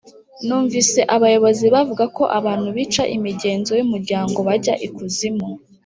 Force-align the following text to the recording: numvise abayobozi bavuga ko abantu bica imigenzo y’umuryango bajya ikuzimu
numvise 0.45 0.99
abayobozi 1.15 1.65
bavuga 1.73 2.05
ko 2.17 2.23
abantu 2.39 2.67
bica 2.75 3.03
imigenzo 3.17 3.71
y’umuryango 3.79 4.37
bajya 4.47 4.73
ikuzimu 4.87 5.49